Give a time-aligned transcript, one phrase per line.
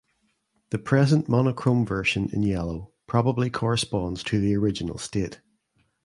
[0.71, 5.41] The present monochrome version in yellow probably corresponds to the original state.